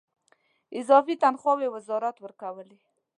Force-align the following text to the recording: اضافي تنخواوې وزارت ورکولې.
اضافي 0.79 1.13
تنخواوې 1.23 1.67
وزارت 1.75 2.15
ورکولې. 2.19 2.77